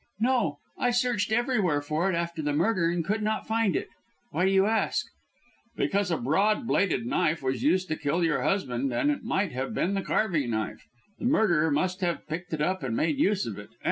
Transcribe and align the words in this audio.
"No. 0.19 0.57
I 0.79 0.89
searched 0.89 1.31
everywhere 1.31 1.79
for 1.83 2.09
it 2.09 2.15
after 2.15 2.41
the 2.41 2.53
murder 2.53 2.89
and 2.89 3.05
could 3.05 3.21
not 3.21 3.45
find 3.45 3.75
it. 3.75 3.87
Why 4.31 4.45
do 4.45 4.51
you 4.51 4.65
ask?" 4.65 5.05
"Because 5.75 6.09
a 6.09 6.17
broad 6.17 6.65
bladed 6.65 7.05
knife 7.05 7.43
was 7.43 7.61
used 7.61 7.87
to 7.89 7.95
kill 7.95 8.23
your 8.23 8.41
husband, 8.41 8.91
and 8.91 9.11
it 9.11 9.23
might 9.23 9.51
have 9.51 9.75
been 9.75 9.93
the 9.93 10.01
carving 10.01 10.49
knife. 10.49 10.87
The 11.19 11.25
murderer 11.25 11.69
must 11.69 12.01
have 12.01 12.27
picked 12.27 12.51
it 12.51 12.61
up 12.63 12.81
and 12.81 12.97
made 12.97 13.19
use 13.19 13.45
of 13.45 13.59
it. 13.59 13.69